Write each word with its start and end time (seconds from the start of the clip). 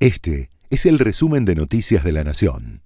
Este 0.00 0.48
es 0.70 0.86
el 0.86 0.98
resumen 0.98 1.44
de 1.44 1.54
Noticias 1.54 2.02
de 2.02 2.12
la 2.12 2.24
Nación. 2.24 2.80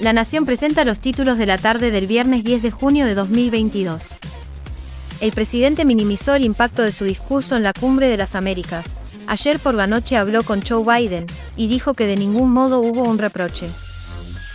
La 0.00 0.12
Nación 0.12 0.44
presenta 0.44 0.84
los 0.84 0.98
títulos 0.98 1.38
de 1.38 1.46
la 1.46 1.56
tarde 1.56 1.92
del 1.92 2.08
viernes 2.08 2.42
10 2.42 2.62
de 2.62 2.72
junio 2.72 3.06
de 3.06 3.14
2022. 3.14 4.18
El 5.20 5.30
presidente 5.30 5.84
minimizó 5.84 6.34
el 6.34 6.44
impacto 6.44 6.82
de 6.82 6.90
su 6.90 7.04
discurso 7.04 7.56
en 7.56 7.62
la 7.62 7.72
Cumbre 7.72 8.08
de 8.08 8.16
las 8.16 8.34
Américas. 8.34 8.86
Ayer 9.28 9.60
por 9.60 9.74
la 9.74 9.86
noche 9.86 10.16
habló 10.16 10.42
con 10.42 10.62
Joe 10.62 10.82
Biden 10.82 11.26
y 11.56 11.68
dijo 11.68 11.94
que 11.94 12.08
de 12.08 12.16
ningún 12.16 12.50
modo 12.50 12.80
hubo 12.80 13.04
un 13.04 13.18
reproche. 13.18 13.68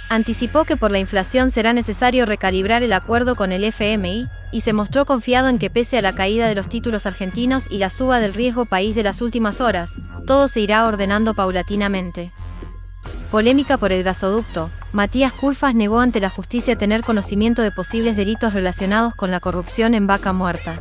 Anticipó 0.09 0.65
que 0.65 0.77
por 0.77 0.91
la 0.91 0.99
inflación 0.99 1.49
será 1.49 1.73
necesario 1.73 2.25
recalibrar 2.25 2.83
el 2.83 2.93
acuerdo 2.93 3.35
con 3.35 3.51
el 3.51 3.63
FMI, 3.63 4.27
y 4.51 4.61
se 4.61 4.73
mostró 4.73 5.05
confiado 5.05 5.49
en 5.49 5.57
que 5.57 5.69
pese 5.69 5.97
a 5.97 6.01
la 6.01 6.13
caída 6.13 6.47
de 6.47 6.55
los 6.55 6.69
títulos 6.69 7.05
argentinos 7.05 7.69
y 7.69 7.79
la 7.79 7.89
suba 7.89 8.19
del 8.19 8.33
riesgo 8.33 8.65
país 8.65 8.95
de 8.95 9.03
las 9.03 9.21
últimas 9.21 9.61
horas, 9.61 9.91
todo 10.27 10.47
se 10.47 10.61
irá 10.61 10.85
ordenando 10.85 11.33
paulatinamente. 11.33 12.31
Polémica 13.31 13.77
por 13.77 13.91
el 13.91 14.03
gasoducto. 14.03 14.69
Matías 14.93 15.33
Culfas 15.33 15.75
negó 15.75 15.99
ante 15.99 16.19
la 16.19 16.29
justicia 16.29 16.77
tener 16.77 17.01
conocimiento 17.01 17.63
de 17.63 17.71
posibles 17.71 18.15
delitos 18.15 18.53
relacionados 18.53 19.15
con 19.15 19.31
la 19.31 19.39
corrupción 19.39 19.93
en 19.93 20.07
Vaca 20.07 20.31
Muerta. 20.31 20.79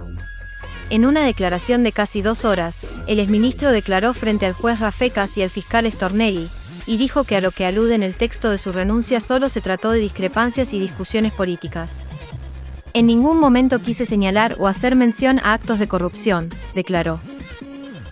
En 0.90 1.06
una 1.06 1.24
declaración 1.24 1.82
de 1.82 1.92
casi 1.92 2.20
dos 2.20 2.44
horas, 2.44 2.86
el 3.06 3.18
exministro 3.18 3.72
declaró 3.72 4.12
frente 4.12 4.46
al 4.46 4.52
juez 4.52 4.78
Rafecas 4.80 5.36
y 5.38 5.42
al 5.42 5.50
fiscal 5.50 5.90
Stornelli, 5.90 6.48
y 6.86 6.96
dijo 6.96 7.24
que 7.24 7.36
a 7.36 7.40
lo 7.40 7.50
que 7.50 7.64
alude 7.64 7.94
en 7.94 8.02
el 8.02 8.14
texto 8.14 8.50
de 8.50 8.58
su 8.58 8.72
renuncia 8.72 9.20
solo 9.20 9.48
se 9.48 9.60
trató 9.60 9.90
de 9.90 10.00
discrepancias 10.00 10.72
y 10.72 10.80
discusiones 10.80 11.32
políticas. 11.32 12.06
En 12.92 13.06
ningún 13.06 13.40
momento 13.40 13.80
quise 13.80 14.06
señalar 14.06 14.56
o 14.58 14.68
hacer 14.68 14.94
mención 14.94 15.40
a 15.42 15.54
actos 15.54 15.78
de 15.78 15.88
corrupción, 15.88 16.50
declaró. 16.74 17.18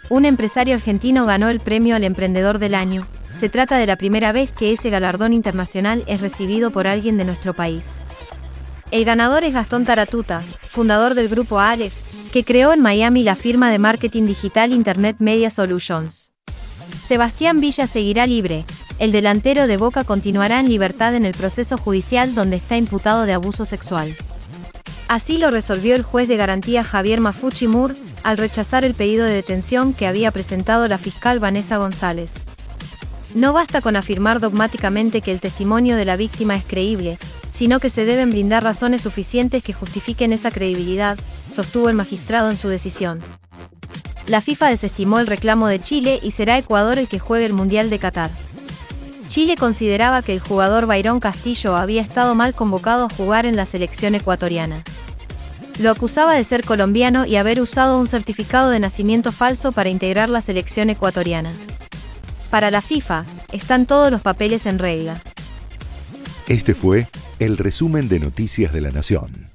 Un 0.08 0.24
empresario 0.24 0.74
argentino 0.74 1.24
ganó 1.24 1.48
el 1.48 1.60
premio 1.60 1.95
al 1.96 2.04
Emprendedor 2.04 2.58
del 2.58 2.74
Año. 2.74 3.06
Se 3.38 3.48
trata 3.48 3.78
de 3.78 3.86
la 3.86 3.96
primera 3.96 4.32
vez 4.32 4.50
que 4.52 4.73
ese 4.73 4.90
galardón 4.90 5.32
internacional 5.32 6.02
es 6.06 6.20
recibido 6.20 6.70
por 6.70 6.86
alguien 6.86 7.16
de 7.16 7.24
nuestro 7.24 7.54
país. 7.54 7.84
El 8.90 9.04
ganador 9.04 9.45
es 9.45 9.54
Gastón 9.54 9.84
Taratuta, 9.84 10.42
fundador 10.70 11.14
del 11.14 11.29
grupo 11.29 11.60
Aleph, 11.60 11.95
que 12.32 12.45
creó 12.45 12.73
en 12.73 12.82
Miami 12.82 13.23
la 13.23 13.36
firma 13.36 13.70
de 13.70 13.79
marketing 13.79 14.26
digital 14.26 14.73
Internet 14.73 15.16
Media 15.18 15.48
Solutions. 15.48 16.32
Sebastián 17.13 17.60
Villa 17.60 17.87
seguirá 17.87 18.27
libre. 18.27 18.65
El 18.99 19.13
delantero 19.13 19.66
de 19.66 19.77
Boca 19.77 20.02
continuará 20.02 20.60
en 20.60 20.71
libertad 20.71 21.15
en 21.15 21.27
el 21.27 21.35
proceso 21.35 21.77
judicial 21.77 22.35
donde 22.35 22.57
está 22.57 22.79
imputado 22.79 23.27
de 23.27 23.35
abuso 23.35 23.66
sexual. 23.66 24.16
Así 25.09 25.37
lo 25.37 25.51
resolvió 25.51 25.95
el 25.95 26.04
juez 26.04 26.27
de 26.27 26.38
garantía 26.38 26.82
Javier 26.82 27.21
Mafuchi 27.21 27.69
Moore, 27.69 27.96
al 28.23 28.38
rechazar 28.38 28.87
el 28.87 28.95
pedido 28.95 29.27
de 29.27 29.35
detención 29.35 29.93
que 29.93 30.07
había 30.07 30.30
presentado 30.30 30.88
la 30.88 30.96
fiscal 30.96 31.38
Vanessa 31.38 31.77
González. 31.77 32.32
No 33.35 33.52
basta 33.52 33.82
con 33.82 33.97
afirmar 33.97 34.41
dogmáticamente 34.41 35.21
que 35.21 35.32
el 35.32 35.41
testimonio 35.41 35.97
de 35.97 36.07
la 36.07 36.16
víctima 36.16 36.57
es 36.57 36.65
creíble, 36.65 37.19
sino 37.52 37.79
que 37.79 37.91
se 37.91 38.07
deben 38.07 38.30
brindar 38.30 38.65
razones 38.65 39.02
suficientes 39.02 39.63
que 39.63 39.74
justifiquen 39.74 40.32
esa 40.32 40.51
credibilidad, 40.51 41.19
sostuvo 41.52 41.91
el 41.91 41.95
magistrado 41.95 42.51
en 42.51 42.57
su 42.57 42.69
decisión. 42.69 43.21
La 44.26 44.40
FIFA 44.40 44.68
desestimó 44.68 45.18
el 45.18 45.26
reclamo 45.26 45.66
de 45.66 45.80
Chile 45.80 46.20
y 46.23 46.30
será 46.30 46.59
Ecuador 46.59 46.98
el 46.98 47.09
que 47.09 47.18
juegue 47.18 47.46
el 47.46 47.52
Mundial 47.52 47.90
de 47.90 47.98
Qatar. 47.98 48.30
Chile 49.29 49.56
consideraba 49.56 50.23
que 50.23 50.34
el 50.34 50.40
jugador 50.40 50.87
Byron 50.87 51.18
Castillo 51.18 51.76
había 51.76 52.02
estado 52.02 52.34
mal 52.34 52.54
convocado 52.54 53.06
a 53.06 53.09
jugar 53.09 53.46
en 53.46 53.56
la 53.56 53.66
selección 53.66 54.14
ecuatoriana. 54.14 54.84
Lo 55.80 55.90
acusaba 55.90 56.34
de 56.34 56.45
ser 56.45 56.64
colombiano 56.64 57.24
y 57.24 57.37
haber 57.37 57.60
usado 57.60 57.98
un 57.98 58.06
certificado 58.06 58.70
de 58.70 58.79
nacimiento 58.79 59.32
falso 59.32 59.73
para 59.73 59.88
integrar 59.88 60.29
la 60.29 60.42
selección 60.42 60.90
ecuatoriana. 60.90 61.51
Para 62.51 62.70
la 62.70 62.82
FIFA, 62.82 63.24
están 63.52 63.86
todos 63.86 64.10
los 64.10 64.20
papeles 64.20 64.66
en 64.66 64.78
regla. 64.78 65.20
Este 66.47 66.75
fue 66.75 67.09
el 67.38 67.56
resumen 67.56 68.09
de 68.09 68.20
Noticias 68.20 68.72
de 68.72 68.82
la 68.82 68.91
Nación. 68.91 69.50